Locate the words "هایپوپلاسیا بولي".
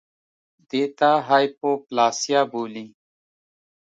1.27-2.85